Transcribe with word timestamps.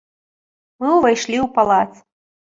Мы 0.83 0.89
ўвайшлі 0.93 1.37
ў 1.41 1.43
палац. 1.59 1.91